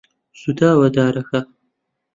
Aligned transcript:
سوتاوە 0.39 0.87
دارەکە. 0.97 1.41